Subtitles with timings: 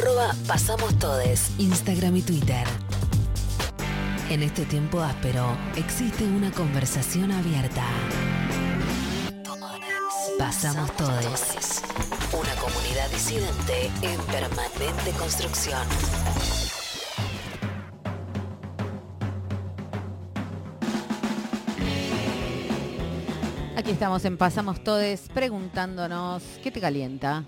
[0.00, 2.66] Arroba Pasamos Todes, Instagram y Twitter.
[4.30, 7.84] En este tiempo áspero, existe una conversación abierta.
[10.38, 11.82] Pasamos Todes.
[12.32, 15.86] Una comunidad disidente en permanente construcción.
[23.76, 27.44] Aquí estamos en Pasamos Todes preguntándonos, ¿qué te calienta?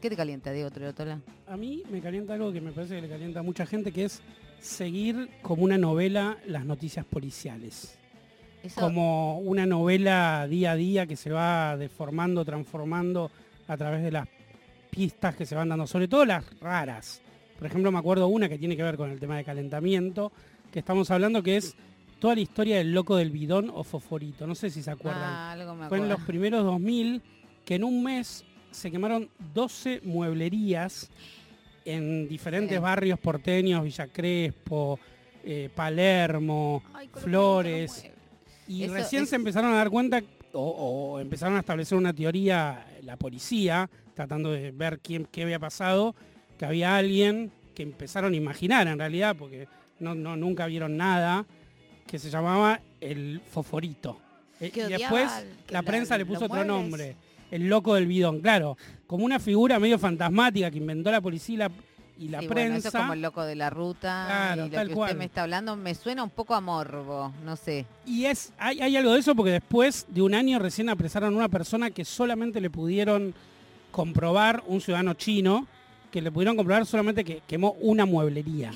[0.00, 1.20] ¿Qué te calienta, Diego Triotola?
[1.48, 4.04] A mí me calienta algo que me parece que le calienta a mucha gente, que
[4.04, 4.20] es
[4.60, 7.98] seguir como una novela las noticias policiales.
[8.62, 13.30] Eso- Como una novela día a día que se va deformando, transformando
[13.66, 14.28] a través de las
[14.90, 17.20] pistas que se van dando, sobre todo las raras.
[17.58, 20.30] Por ejemplo, me acuerdo una que tiene que ver con el tema de calentamiento,
[20.72, 21.74] que estamos hablando que es
[22.20, 24.46] toda la historia del loco del bidón o fosforito.
[24.46, 25.22] No sé si se acuerdan.
[25.24, 27.20] Ah, algo me Fue en los primeros 2000
[27.64, 31.10] que en un mes se quemaron 12 mueblerías
[31.84, 32.82] en diferentes Sí.
[32.82, 34.98] barrios porteños, Villa Crespo,
[35.44, 38.04] eh, Palermo, Ay, Flores.
[38.04, 38.18] no
[38.74, 40.60] Y Eso recién es- se empezaron a dar cuenta o,
[41.14, 46.14] o empezaron a establecer una teoría la policía, tratando de ver quién, qué había pasado,
[46.58, 49.68] que había alguien que empezaron a imaginar en realidad, porque
[50.00, 51.46] no, no, nunca vieron nada,
[52.06, 54.20] que se llamaba el fosforito.
[54.60, 55.30] Eh, y después
[55.68, 56.66] la la- prensa le puso otro muebles.
[56.66, 57.16] nombre,
[57.50, 61.58] el loco del bidón, claro, como una figura medio fantasmática que inventó la policía y
[61.58, 61.70] la,
[62.18, 62.62] y la Sí, prensa.
[62.68, 65.08] bueno, eso es como el loco de la ruta Claro, y lo tal que cual.
[65.10, 67.86] usted me está hablando me suena un poco a morbo, no sé.
[68.06, 71.36] Y es, hay, hay algo de eso porque después de un año recién apresaron a
[71.36, 73.34] una persona que solamente le pudieron
[73.90, 75.66] comprobar, un ciudadano chino,
[76.10, 78.72] que le pudieron comprobar solamente que quemó una mueblería.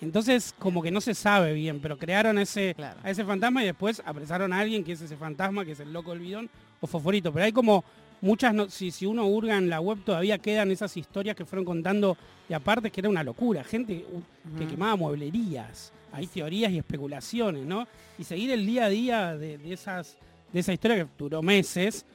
[0.00, 3.00] Entonces, como que no se sabe bien, pero crearon ese, Claro.
[3.02, 5.92] a ese fantasma y después apresaron a alguien que es ese fantasma, que es el
[5.92, 6.48] loco del bidón
[6.80, 7.32] o fosforito.
[7.32, 7.84] Pero hay como
[8.20, 11.64] muchas, no- si, si uno hurga en la web todavía quedan esas historias que fueron
[11.64, 12.16] contando
[12.48, 15.92] y aparte que era una locura, gente uh, que quemaba mueblerías.
[16.12, 17.86] Hay teorías y especulaciones, ¿no?
[18.18, 20.16] Y seguir el día a día de, de esas,
[20.52, 22.06] de esa historia que duró meses,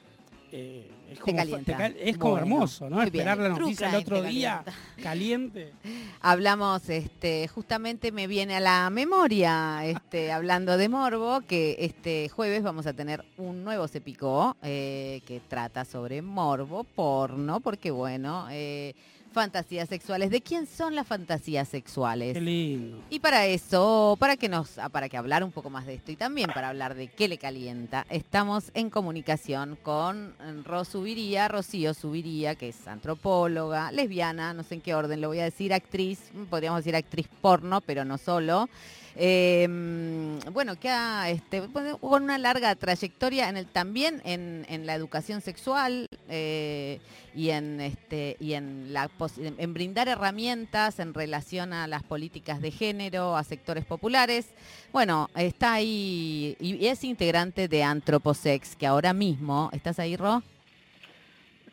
[0.56, 1.64] eh, es, como, calienta.
[1.72, 3.02] te cal- es como Bueno, hermoso, ¿no?
[3.02, 4.62] Esperar la noticia el otro día,
[5.02, 5.72] caliente.
[6.20, 12.62] Hablamos, este, justamente me viene a la memoria, este, hablando de Morbo, que este jueves
[12.62, 18.46] vamos a tener un nuevo Se Picó, eh, que trata sobre morbo, porno, porque bueno,
[18.50, 18.94] eh,
[19.34, 20.30] fantasías sexuales.
[20.30, 22.32] ¿De quién son las fantasías sexuales?
[22.32, 23.02] Qué lindo.
[23.10, 26.12] Y para eso, para que nos, ah, para que hablar un poco más de esto
[26.12, 31.48] y también para hablar de qué le calienta, estamos en comunicación con eh, Ros Subiría,
[31.48, 35.74] Rocío Subiría, que es antropóloga, lesbiana, no sé en qué orden lo voy a decir,
[35.74, 38.68] actriz, podríamos decir actriz porno, pero no solo.
[39.16, 44.86] Eh, mm, bueno, que ha, este, con una larga trayectoria en el, también en, en
[44.86, 46.98] la educación sexual eh,
[47.34, 52.02] y en este y en la pos- en en brindar herramientas en relación a las
[52.02, 54.46] políticas de género, a sectores populares.
[54.92, 60.42] Bueno, está ahí y es integrante de Antroposex, que ahora mismo, ¿estás ahí, Ro?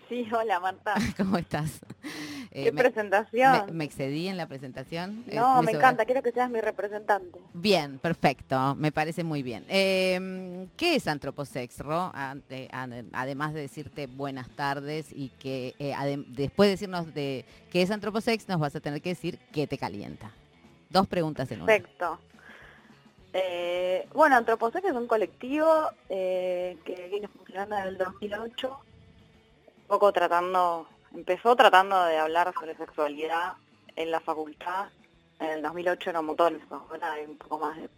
[0.10, 0.94] Sí, hola Marta.
[1.18, 1.80] ¿Cómo estás?
[2.54, 3.66] Eh, ¿Qué me, presentación?
[3.68, 5.24] me- me excedí en la presentación.
[5.28, 7.40] Eh, no, me encanta, quiero que seas mi representante.
[7.54, 9.64] Bien, perfecto, me parece muy bien.
[9.70, 12.12] Eh, ¿Qué es Antroposex, Ro?
[12.14, 12.70] Ade-
[13.14, 15.96] Además de decirte buenas tardes y que eh,
[16.28, 19.78] después de decirnos de qué es Antroposex, nos vas a tener que decir qué te
[19.78, 20.32] calienta.
[20.90, 21.68] Dos preguntas en una.
[21.68, 22.20] Perfecto.
[23.34, 25.66] Eh, bueno, Antroposex es un colectivo
[26.10, 32.76] eh, que viene funcionando desde el 2008, un poco tratando, empezó tratando de hablar sobre
[32.78, 33.54] sexualidad
[33.96, 34.90] en la facultad.
[35.40, 37.90] En el 2008 era un montón ahora hay un poco más de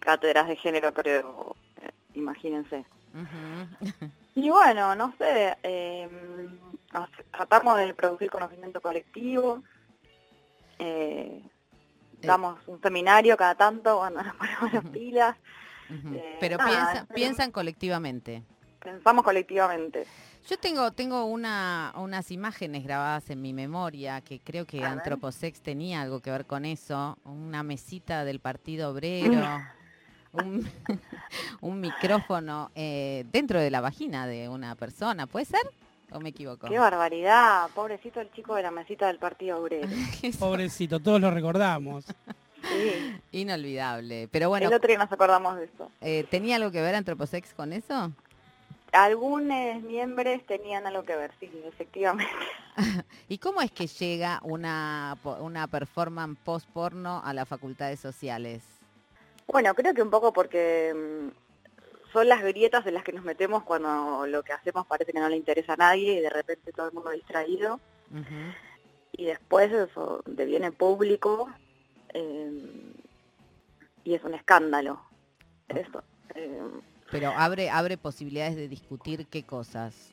[0.00, 2.84] cátedras de género, creo, eh, imagínense.
[4.34, 6.08] Y bueno, no sé, eh,
[7.30, 9.62] tratamos de producir conocimiento colectivo,
[10.78, 12.26] eh, Eh.
[12.26, 15.36] damos un seminario cada tanto cuando nos ponemos las pilas.
[15.90, 18.42] Eh, Pero nada, piensa- pero- piensan colectivamente.
[18.80, 20.06] pensamos colectivamente.
[20.48, 24.84] Yo tengo, tengo una, unas imágenes grabadas en mi memoria que creo que.
[24.84, 27.16] Antroposex tenía algo que ver con eso.
[27.24, 29.42] Una mesita del Partido Obrero,
[30.32, 30.68] un,
[31.62, 35.26] un micrófono eh, dentro de la vagina de una persona.
[35.26, 35.62] ¿Puede ser?
[36.12, 36.68] ¿O me equivoco?
[36.68, 39.88] Qué barbaridad, pobrecito el chico de la mesita del Partido Obrero.
[40.38, 42.04] Pobrecito, todos lo recordamos.
[42.62, 44.28] Sí, Inolvidable.
[44.30, 45.90] Pero bueno, el otro día nos acordamos de eso.
[46.02, 48.12] eh, ¿tenía algo que ver Antroposex con eso?
[48.94, 52.32] Algunos miembros tenían algo que ver, sí, efectivamente.
[53.28, 58.62] ¿Y cómo es que llega una, una performance post-porno a las facultades sociales?
[59.48, 63.64] Bueno, creo que un poco porque mm, son las grietas en las que nos metemos
[63.64, 66.86] cuando lo que hacemos parece que no le interesa a nadie y de repente todo
[66.86, 67.80] el mundo distraído.
[69.10, 71.48] Y después eso deviene público
[72.10, 72.92] eh,
[74.04, 75.00] y es un escándalo.
[75.68, 76.04] Eso.
[76.36, 76.62] eh,
[77.14, 80.12] Pero abre, abre posibilidades de discutir qué cosas.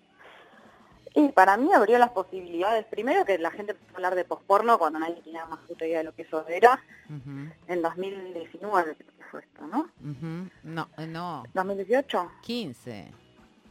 [1.15, 4.77] y para mí abrió las posibilidades, primero que la gente empezó a hablar de posporno
[4.77, 9.09] cuando nadie tenía más puta idea de lo que eso era, Ujú, en 2019 creo
[9.18, 9.89] que fue esto, ¿no?
[10.00, 10.48] ujú.
[10.63, 12.30] No, eh, no, ¿2018?
[12.44, 13.12] 15.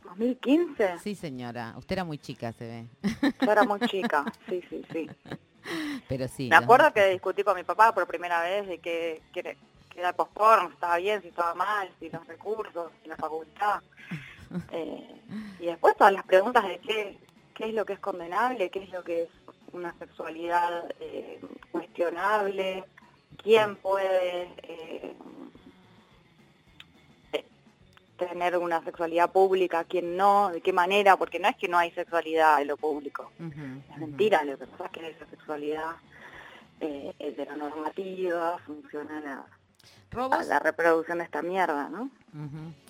[0.05, 0.99] ¿2015?
[0.99, 1.75] Sí, señora.
[1.79, 2.87] Usted era muy chica, se ve.
[3.47, 5.09] Yo era muy chica, sí, sí, sí.
[6.09, 6.49] Pero sí.
[6.50, 9.23] Me acuerdo que discutí con mi papá por primera vez de que,
[10.00, 13.17] era- que era posporno, si estaba bien, si estaba mal, si los recursos, si la
[13.17, 13.81] facultad.
[14.73, 15.20] Eh,
[15.61, 17.17] y después todas las preguntas de qué,
[17.55, 19.29] qué es lo que es condenable, qué es lo que es
[19.73, 22.85] una sexualidad eh, cuestionable,
[23.41, 25.14] quién puede eh,
[28.17, 31.91] tener una sexualidad pública, quién no, de qué manera, porque no es que no hay
[31.93, 33.31] sexualidad en lo público.
[33.38, 35.93] Es mentira, lo que pasa es que esa sexualidad
[36.81, 39.47] eh, heteronormativa funciona
[39.82, 42.11] a la, Ro, a vos- la reproducción de esta mierda, ¿no?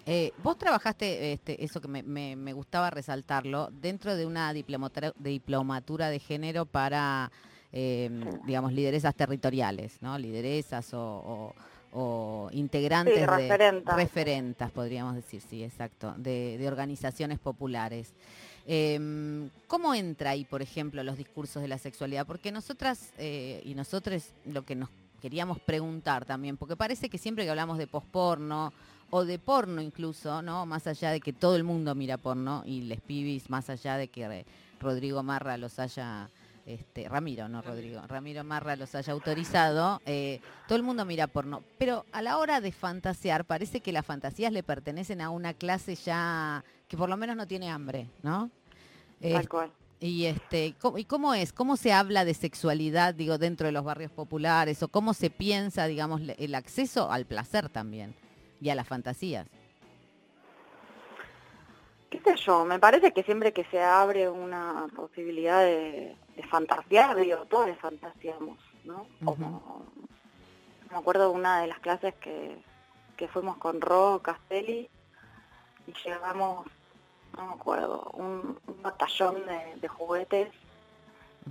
[0.07, 5.13] Eh, vos trabajaste, este, eso que me, me- me gustaba resaltarlo, dentro de una diplomatura,
[5.19, 7.31] diplomatura de género para,
[7.73, 8.11] eh,
[8.45, 10.19] digamos, lideresas territoriales, ¿no?
[10.19, 11.55] Lideresas o, o-
[11.93, 13.27] o integrantes Sí, de
[13.97, 14.71] referentas.
[14.71, 18.13] podríamos decir, sí, exacto, de, de organizaciones populares.
[18.67, 22.27] Eh, ¿Cómo entra ahí, por ejemplo, los discursos de la sexualidad?
[22.27, 24.89] Porque nosotras eh, y nosotros lo que nos
[25.21, 28.73] queríamos preguntar también, porque parece que siempre que hablamos de posporno
[29.11, 30.67] o de porno incluso, ¿no?
[30.67, 34.09] Más allá de que todo el mundo mira porno y les pibis, más allá de
[34.09, 34.45] que
[34.81, 36.29] Rodrigo Marra los haya,
[36.67, 41.63] este, Ramiro, no Rodrigo, Ramiro Marra los haya autorizado, eh, todo el mundo mira porno.
[41.79, 45.95] Pero a la hora de fantasear, parece que las fantasías le pertenecen a una clase
[45.97, 48.51] ya que por lo menos no tiene hambre, ¿no?
[49.21, 49.71] Tal cual.
[50.01, 51.53] Y este, ¿cómo, ¿y cómo es?
[51.53, 54.83] ¿Cómo se habla de sexualidad, digo, dentro de los barrios populares?
[54.83, 58.15] ¿O cómo se piensa, digamos, el acceso al placer también?
[58.63, 59.47] Y a las fantasías.
[62.09, 62.65] ¿Qué sé yo?
[62.65, 68.59] Me parece que siempre que se abre una posibilidad de, de fantasear, digo, todos fantaseamos,
[68.85, 69.07] ¿no?
[69.25, 69.85] Como,
[70.91, 72.57] me acuerdo de una de las clases que,
[73.17, 74.89] que fuimos con Ro Castelli
[75.87, 76.67] y llevamos,
[77.37, 80.49] no me acuerdo, un, un batallón de, de juguetes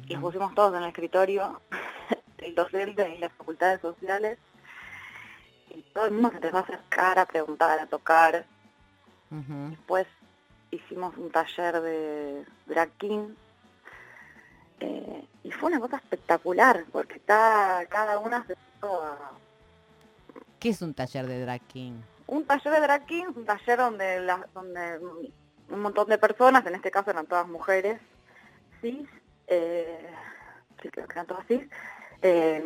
[0.08, 1.62] y los pusimos todos en el escritorio,
[2.38, 4.38] el docente y las facultades sociales,
[5.70, 8.46] y todo el mundo se empezó a acercar, a preguntar, a tocar.
[9.32, 9.70] Ujú.
[9.72, 10.08] Después
[10.72, 13.34] hicimos un taller de drag king,
[14.80, 19.32] eh, y fue una cosa espectacular, porque está, cada una se puso a...
[20.60, 21.94] ¿Qué es un taller de drag king?
[22.28, 25.00] Un taller de drag king, un taller donde, la- donde
[25.70, 28.00] un montón de personas, en este caso eran todas mujeres,
[28.82, 29.08] cis,
[29.48, 30.10] eh,
[30.82, 31.62] sí creo que eran todas cis,
[32.22, 32.64] eh,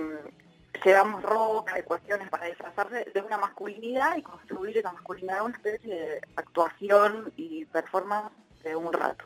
[0.83, 5.93] llevamos ropa y cuestiones para disfrazarse de una masculinidad y construir esa masculinidad una especie
[5.93, 8.31] de actuación y performance
[8.63, 9.25] de un rato.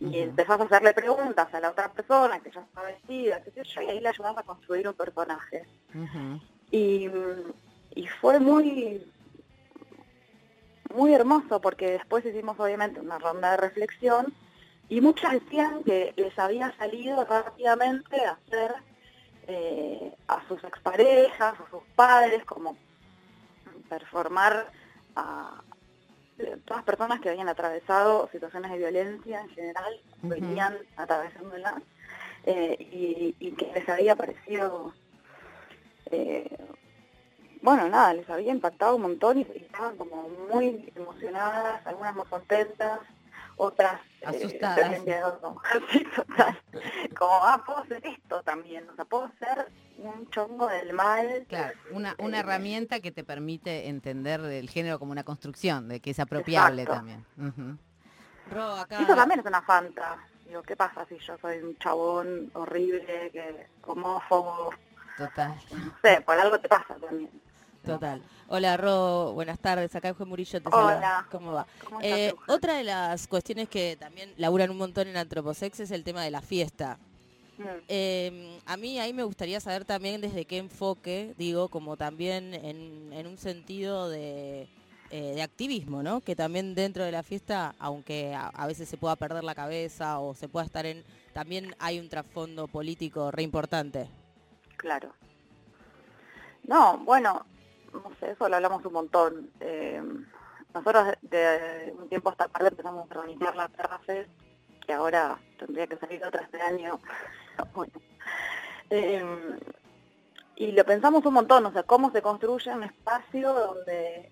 [0.00, 0.16] Y Ujú.
[0.16, 3.82] empezás a hacerle preguntas a la otra persona que ya está vestida, qué sé yo,
[3.82, 5.66] y ahí le ayudás a construir un personaje.
[6.70, 7.08] Y,
[7.94, 9.06] y fue muy
[10.92, 14.34] muy hermoso porque después hicimos obviamente una ronda de reflexión
[14.88, 18.74] y muchas decían que les había salido rápidamente hacer
[19.46, 22.76] eh, a sus exparejas, a sus padres, como
[23.88, 24.70] performar
[25.16, 25.62] a
[26.64, 31.74] todas personas que habían atravesado situaciones de violencia en general, venían atravesándolas,
[32.44, 34.92] eh, y, y que les había parecido
[36.10, 36.56] eh,
[37.64, 43.00] bueno, nada, les había impactado un montón y, estaban como muy emocionadas, algunas muy contentas,
[43.56, 45.00] otras eh, Asustadas.
[45.40, 46.58] como, sí, total,
[47.18, 51.46] como, ah, puedo hacer esto también, o sea, puedo ser un chongo del mal.
[51.48, 56.00] Claro, una, una Eh, herramienta que te permite entender el género como una construcción, de
[56.00, 56.98] que es apropiable Exacto.
[56.98, 57.24] también.
[57.38, 57.78] Ujú.
[58.54, 59.00] Ro, acá.
[59.00, 60.18] Eso también es una fanta.
[60.46, 64.70] Digo, ¿qué pasa si yo soy un chabón horrible, que homófobo?
[65.16, 65.54] Total.
[65.70, 67.30] No sé, por algo te pasa también.
[67.84, 68.22] Total.
[68.48, 69.94] Hola, Ro, buenas tardes.
[69.94, 70.76] Acá Eugen Murillo te Hola.
[70.88, 71.26] saluda.
[71.30, 71.66] ¿Cómo va?
[71.84, 75.90] ¿Cómo estás, Eh, otra de las cuestiones que también laburan un montón en Antroposex es
[75.90, 76.98] el tema de la fiesta.
[77.58, 77.62] Mm.
[77.88, 83.12] Eh, a mí ahí me gustaría saber también desde qué enfoque, digo, como también en,
[83.12, 84.68] en un sentido de,
[85.10, 86.20] eh, de activismo, ¿no?
[86.20, 90.18] Que también dentro de la fiesta, aunque a, a veces se pueda perder la cabeza
[90.20, 91.04] o se pueda estar en...
[91.32, 94.08] También hay un trasfondo político re importante.
[94.76, 95.12] Claro.
[96.66, 97.44] No, bueno,
[97.94, 99.50] no sé, eso lo hablamos un montón.
[99.60, 100.02] Eh,
[100.74, 104.30] nosotros de, un tiempo hasta acá empezamos a organizar la Terra Fest,
[104.86, 107.00] que ahora tendría que salir otra este año,
[108.90, 109.58] Em,
[110.56, 114.30] y lo pensamos un montón, o sea, cómo se construye un espacio donde,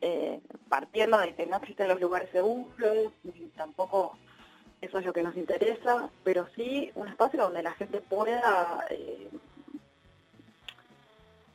[0.00, 4.16] eh, partiendo de que no existen los lugares seguros, y tampoco
[4.80, 9.28] eso es lo que nos interesa, pero sí un espacio donde la gente pueda eh,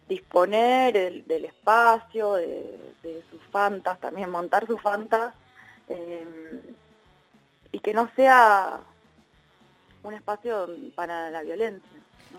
[0.07, 5.33] disponer del espacio, de, sus fantas, también montar sus fantas,
[5.87, 6.61] em,
[7.71, 8.79] y que no sea
[10.03, 11.89] un espacio para la violencia.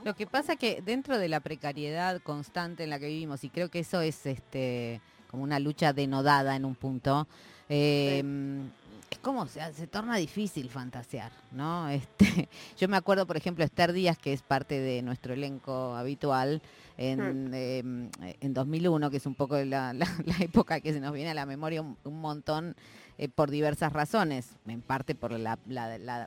[0.04, 3.70] Lo que pasa que dentro de la precariedad constante en la que vivimos, y creo
[3.70, 7.26] que eso es este como una lucha denodada en un punto,
[7.68, 8.70] em,
[9.10, 11.88] es como se, se torna difícil fantasear, ¿no?
[11.98, 12.48] Este,
[12.78, 16.62] yo me acuerdo, por ejemplo, Esther Díaz, que es parte de nuestro elenco habitual,
[16.98, 18.10] en, em,
[18.40, 19.94] en 2001, que es un poco la,
[20.40, 22.74] época que se nos viene a la memoria un, montón
[23.16, 25.58] eh, por diversas razones, en parte por la,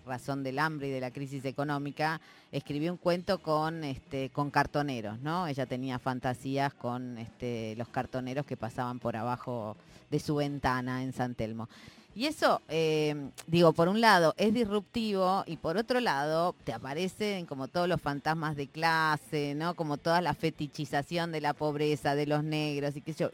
[0.05, 2.21] razón del hambre y de la crisis económica,
[2.51, 5.47] escribió un cuento con, este, con cartoneros, ¿no?
[5.47, 9.75] Ella tenía fantasías con este, los cartoneros que pasaban por abajo
[10.09, 11.69] de su ventana en San Telmo.
[12.13, 13.15] Y eso, eh,
[13.48, 18.01] digo, por un lado es disruptivo y por otro lado te aparecen como todos los
[18.01, 19.75] fantasmas de clase, ¿no?
[19.75, 23.32] Como toda la fetichización de la pobreza, de los negros y qué sé yo.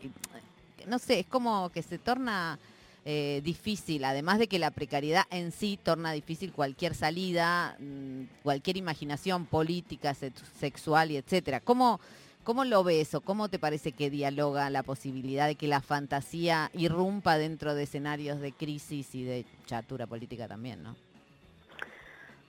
[0.85, 2.59] no sé, es como que se torna
[3.03, 8.77] eh, difícil, además de que la precariedad en sí torna difícil cualquier salida, mm, cualquier
[8.77, 10.13] imaginación política,
[10.59, 11.61] sexual y etcétera.
[11.61, 11.99] ¿Cómo,
[12.47, 16.71] ¿Cómo lo ves o cómo te parece que dialoga la posibilidad de que la fantasía
[16.73, 20.95] irrumpa dentro de escenarios de crisis y de chatura política también, no?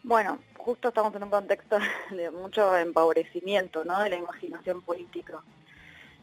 [0.04, 1.78] Bueno, justo estamos en un contexto
[2.12, 3.98] de mucho empobrecimiento, ¿no?
[3.98, 5.42] De la imaginación política.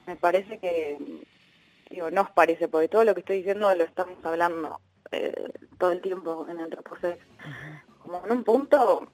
[0.08, 0.98] Me parece que,
[1.90, 4.80] digo, nos parece, porque todo lo que estoy diciendo lo estamos hablando
[5.12, 7.20] eh, todo el tiempo en Antroposex.
[8.02, 9.12] Como en un punto,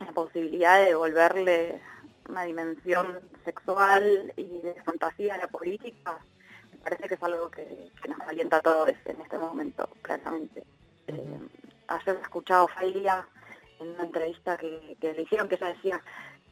[0.00, 1.82] la posibilidad de devolverle
[2.28, 6.18] una dimensión sexual y de fantasía a la política,
[6.72, 10.64] me parece que es algo que, nos alienta a todos en este momento, claramente.
[11.06, 11.38] Eh,
[11.88, 13.26] ayer he escuchado Failia
[13.80, 16.00] en una entrevista que, le hicieron que ella decía,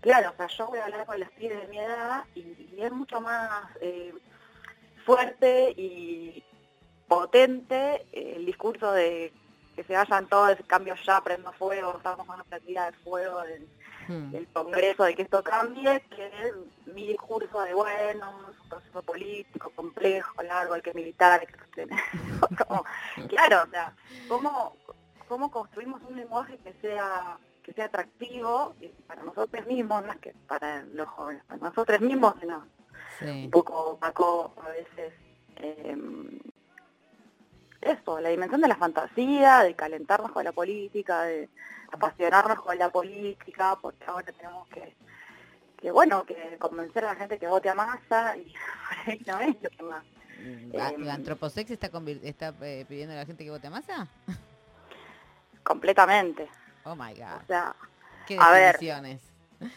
[0.01, 2.93] claro, o sea, yo voy a hablar con los pibes de mi edad y, es
[2.93, 4.13] mucho más eh,
[5.05, 6.45] fuerte y
[7.09, 9.33] potente el discurso de
[9.75, 13.43] que se vayan todos, cambios ya, prendo fuego, estamos con una práctica de fuego,
[14.09, 14.35] Hmm.
[14.35, 16.31] el Congreso de que esto cambie, que
[16.93, 21.87] mi discurso de, bueno, es un proceso político complejo, largo, hay que militar, que
[23.29, 23.95] claro, o sea,
[24.29, 24.77] ¿cómo,
[25.27, 28.75] ¿cómo construimos un lenguaje que sea que sea atractivo
[29.07, 32.67] para nosotros mismos, más que para los jóvenes, para nosotros mismos, no,
[33.23, 35.15] un poco opaco a veces.
[35.57, 35.97] Eh,
[37.85, 41.49] eso, la dimensión de la fantasía, de calentarnos con la política, de
[41.93, 44.95] apasionarnos con la política, porque ahora tenemos que,
[45.77, 48.53] que bueno, que convencer a la gente que vote a masa y
[49.27, 50.05] no es lo que más.
[50.45, 51.91] Mm, ¿Antroposex está,
[52.23, 54.09] está eh, pidiendo a la gente que vote a masa?
[55.63, 56.49] Completamente.
[56.85, 57.43] Oh my God.
[57.43, 57.75] O sea,
[58.27, 59.21] ¿Qué definiciones?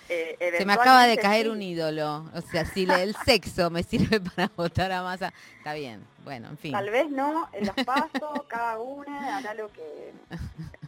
[0.10, 2.25] Eh, Se me acaba de caer un ídolo.
[2.34, 6.06] O sea, si el sexo me sirve para votar a masa, está bien.
[6.24, 6.74] Bueno, en fin.
[6.74, 10.13] Tal vez no, en los pasos, cada una hará lo que...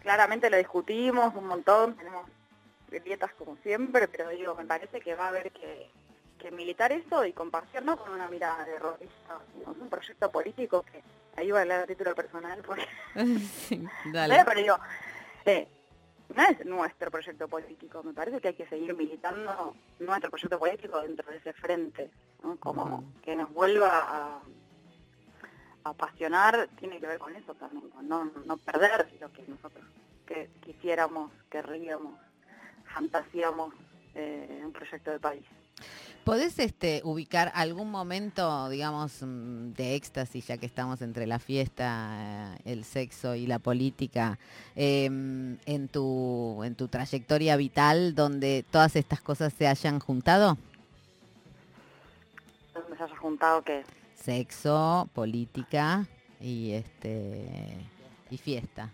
[0.02, 2.26] Claramente lo discutimos un montón, tenemos
[3.04, 5.90] dietas como siempre, pero digo, me parece que va a haber que,
[6.52, 11.04] militar eso y compartir, no con una mirada de terrorista, sino un proyecto político que
[11.38, 12.88] ahí va a hablar a título personal, porque...
[13.68, 14.44] sí, dale.
[14.44, 14.80] Pero digo,
[15.46, 15.68] eh,
[16.40, 21.02] no es nuestro proyecto político, me parece que hay que seguir militando nuestro proyecto político
[21.02, 22.10] dentro de ese frente,
[22.60, 24.42] como que nos vuelva a,
[25.84, 29.86] apasionar, tiene que ver con eso también, con no, perder lo que nosotros
[30.26, 32.14] que quisiéramos, querríamos,
[32.94, 33.74] fantasíamos
[34.14, 35.46] eh, un proyecto de país.
[36.30, 42.54] ¿Podés este, ubicar algún momento, digamos, mm, de éxtasis, ya que estamos entre la fiesta,
[42.56, 44.38] eh, el sexo y la política,
[44.76, 50.60] em, en, tu, en tu trayectoria vital donde todas estas cosas se hayan juntado?
[52.76, 53.84] ¿Dónde se haya juntado qué?
[54.14, 56.06] Sexo, política
[56.40, 57.76] y, este,
[58.30, 58.92] y fiesta.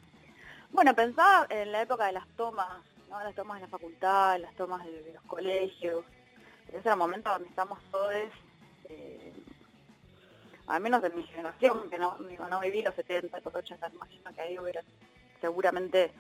[0.72, 3.22] Bueno, pensaba en la época de las tomas, ¿no?
[3.22, 6.06] las tomas de la facultad, las tomas de los colegios,
[6.75, 8.13] ese era el momento donde estamos todos,
[8.89, 9.34] eh,
[10.67, 14.41] al menos de mi generación, que no, no viví los 70, los 80, imagino que
[14.41, 14.82] ahí hubiera,
[15.39, 16.12] seguramente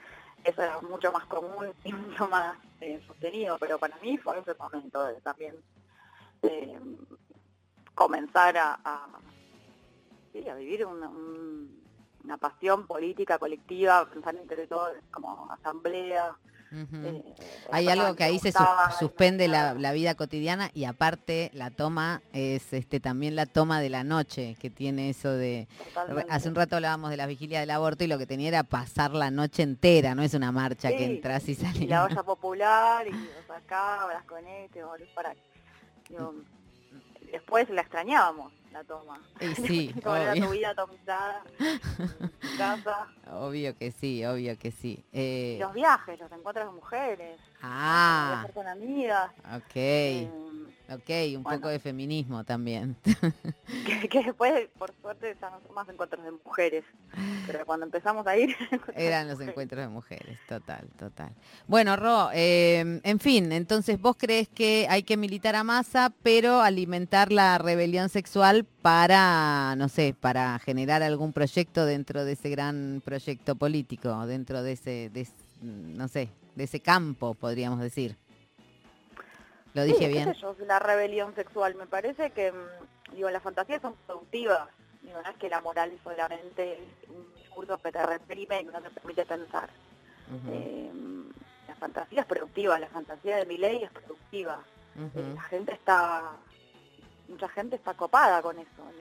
[0.43, 4.53] eso era mucho más común y mucho más eh, sostenido, pero para mí fue ese
[4.55, 5.55] momento también
[6.41, 6.79] eh,
[7.93, 9.07] comenzar a, a,
[10.33, 11.09] vivir una,
[12.23, 16.35] una pasión política colectiva, pensar entre todos como asamblea,
[16.71, 17.23] Eh,
[17.71, 18.53] Hay algo que ahí se
[18.99, 24.03] suspende la, vida cotidiana y aparte la toma es este también la toma de la
[24.03, 25.67] noche, que tiene eso de...
[25.93, 26.31] Totalmente.
[26.31, 29.11] Hace un rato hablábamos de la vigilia del aborto y lo que tenía era pasar
[29.11, 31.89] la noche entera, no es una marcha que entras y salís.
[31.89, 34.81] la olla popular y los sacabas con este,
[35.13, 35.33] para...
[37.31, 39.21] después la extrañábamos, la toma.
[39.39, 44.71] Y sí, Como era tu obvio, vida atomizada, tu casa, obvio que sí, obvio que
[44.71, 45.03] sí.
[45.13, 50.29] Eh, los viajes, los encuentros de mujeres, ah, con amigas, ok, eh,
[50.89, 51.57] ok, un bueno.
[51.57, 52.97] poco de feminismo también.
[53.85, 56.83] que, que después, por suerte, ya no son más encuentros de mujeres.
[57.47, 58.55] Pero cuando empezamos a ir...
[58.95, 61.31] Eran los encuentros de mujeres, total, total.
[61.67, 66.61] Bueno, Ro, eh, en fin, entonces vos crees que hay que militar a masa, pero
[66.61, 73.01] alimentar la rebelión sexual para, no sé, para generar algún proyecto dentro de ese gran
[73.03, 78.17] proyecto político, dentro de ese, de es- no sé, de ese campo, podríamos decir.
[79.73, 80.33] ¿Lo dije bien?
[80.33, 81.75] yo, la rebelión sexual.
[81.75, 84.69] Me parece que, mm, digo, las fantasías son productivas.
[85.01, 86.79] Digo, no es que la moral es solamente
[87.09, 89.69] un discurso que te reprime y no te permite pensar.
[90.29, 90.91] Ujú, Eh,
[91.67, 94.59] la fantasía es productiva, la fantasía de mi ley es productiva.
[94.97, 95.31] Eh.
[95.35, 96.31] La gente está,
[97.27, 98.91] mucha gente está copada con eso,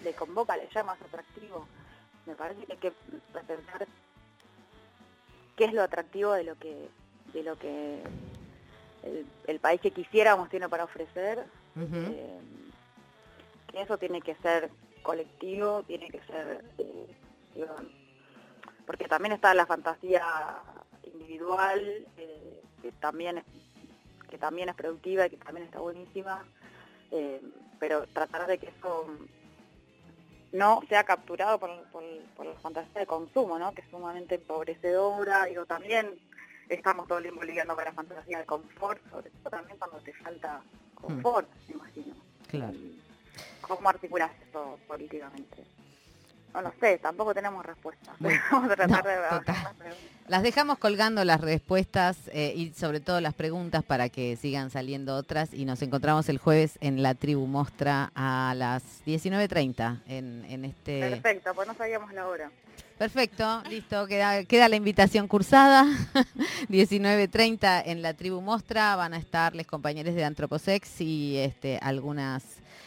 [0.00, 1.66] le, le convoca, le llama, es atractivo.
[2.26, 2.92] Me parece que hay que
[3.46, 3.86] pensar
[5.56, 6.88] qué es lo atractivo de lo que,
[7.32, 8.02] de lo que
[9.02, 11.44] el, el país que quisiéramos tiene para ofrecer.
[11.76, 12.40] Eh,
[13.68, 14.70] que eso tiene que ser
[15.02, 17.66] colectivo, tiene que ser, eh,
[18.86, 20.24] porque también está la fantasía
[21.02, 23.42] individual, eh, que también
[24.30, 26.44] que también es productiva y que también está buenísima,
[27.14, 27.40] eh,
[27.78, 29.06] pero tratar de que eso
[30.52, 32.02] no sea capturado por, por,
[32.36, 33.72] por la fantasía de consumo, ¿no?
[33.72, 36.18] que es sumamente empobrecedora, digo, también
[36.68, 40.12] estamos todo el tiempo lidiando con la fantasía de confort, sobre todo también cuando te
[40.12, 40.60] falta
[40.94, 42.14] confort, me imagino.
[42.48, 42.74] Claro.
[43.60, 45.64] ¿Cómo articulas eso políticamente?
[46.54, 48.14] No lo sé, tampoco tenemos respuestas.
[48.20, 49.44] Muy- Vamos a tratar no, de total.
[49.78, 49.94] las.
[50.26, 55.16] Las dejamos colgando las respuestas eh, y sobre todo las preguntas para que sigan saliendo
[55.16, 60.64] otras y nos encontramos el jueves en la tribu Mostra a las 19.30 en, en
[60.64, 61.00] este...
[61.10, 62.50] Perfecto, pues no sabíamos la hora.
[62.96, 65.84] Perfecto, listo, queda, queda la invitación cursada.
[66.70, 72.42] 19.30 en la tribu Mostra van a estar los compañeros de Antroposex y este, algunas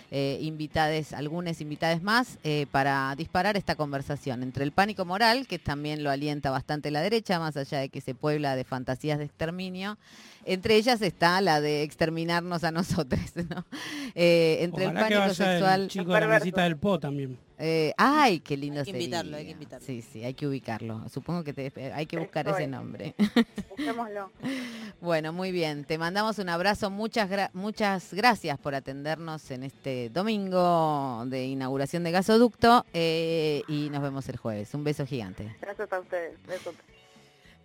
[0.09, 5.59] eh, invitades, algunas invitades más eh, para disparar esta conversación entre el pánico moral, que
[5.59, 9.25] también lo alienta bastante la derecha, más allá de que se puebla de fantasías de
[9.25, 9.97] exterminio.
[10.47, 13.65] Entre ellas está la de exterminarnos a nosotros, ¿no?
[14.15, 15.81] Eh, entre Ojalá el que pánico vaya sexual.
[15.83, 17.37] el chico de la mesita del Po también.
[17.59, 19.83] Eh, ay, qué lindo Hay que invitarlo, hay que invitarlo.
[19.85, 21.03] Sí, sí, hay que ubicarlo.
[21.09, 22.63] Supongo que te- hay que buscar Estoy.
[22.63, 23.15] ese nombre.
[23.69, 24.31] Busquémoslo.
[25.01, 25.83] bueno, muy bien.
[25.83, 26.91] Te mandamos un abrazo.
[26.91, 33.89] Muchas, gra- muchas gracias por atendernos en este domingo de inauguración de gasoducto eh, y
[33.89, 34.71] nos vemos el jueves.
[34.75, 35.55] Un beso gigante.
[35.59, 36.33] Gracias a ustedes.
[36.45, 36.75] Besos.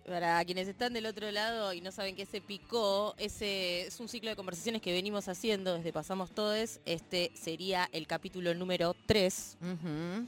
[0.05, 4.09] Para quienes están del otro lado y no saben qué se picó, ese es un
[4.09, 6.81] ciclo de conversaciones que venimos haciendo desde Pasamos Todes.
[6.85, 9.57] Este sería el capítulo número 3.
[9.61, 10.27] Ujú.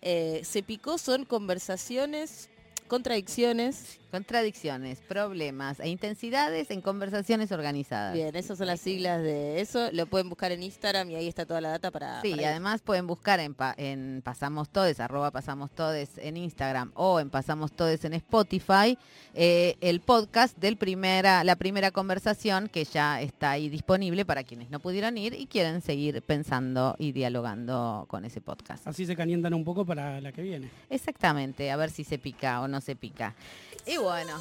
[0.00, 2.48] Eh, se picó son conversaciones,
[2.86, 3.98] contradicciones.
[4.16, 8.14] Contradicciones, problemas e intensidades en conversaciones organizadas.
[8.14, 9.90] Bien, esas son las siglas de eso.
[9.92, 12.22] Lo pueden buscar en Instagram y ahí está toda la data para...
[12.22, 12.50] Sí, para y ir.
[12.50, 17.28] además pueden buscar en, pa- en Pasamos Todes, arroba Pasamos Todes en Instagram o en
[17.28, 18.96] Pasamos Todes en Spotify,
[19.34, 24.70] eh, el podcast de primera, la primera conversación que ya está ahí disponible para quienes
[24.70, 28.86] no pudieron ir y quieren seguir pensando y dialogando con ese podcast.
[28.86, 30.70] Así se calientan un poco para la que viene.
[30.88, 33.34] Exactamente, a ver si se pica o no se pica.
[33.88, 34.40] Y bueno,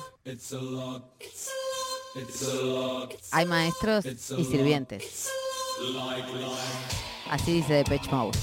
[3.32, 5.32] hay maestros y sirvientes.
[7.32, 8.38] Así dice Depeche Mode.